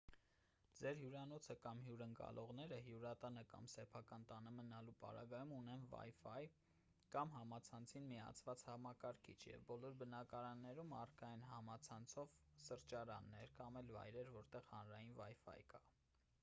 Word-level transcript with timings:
ձեր 0.77 0.95
հյուրանոցը 0.99 1.55
կամ 1.63 1.81
հյուրընկալողները 1.87 2.77
հյուրատանը 2.85 3.41
կամ 3.51 3.65
սեփական 3.73 4.23
տանը 4.31 4.53
մնալու 4.59 4.95
պարագայում 5.03 5.51
ունեն 5.57 5.85
wifi 5.91 6.47
կամ 7.15 7.35
համացանցին 7.35 8.09
միացված 8.13 8.65
համակարգիչ 8.71 9.37
և 9.51 9.67
բոլոր 9.71 9.97
բնակավայրերում 10.03 10.95
առկա 11.03 11.31
են 11.37 11.45
համացանցով 11.51 12.33
սրճարաններ 12.69 13.53
կամ 13.61 13.79
էլ 13.83 13.93
վայրեր 13.99 14.33
որտեղ 14.39 14.71
հանրային 14.75 15.17
wifi 15.23 15.59
կա: 15.75 15.85